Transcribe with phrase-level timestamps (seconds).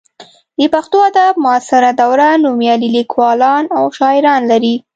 [0.59, 4.75] د پښتو ادب معاصره دوره نومیالي لیکوالان او شاعران لري.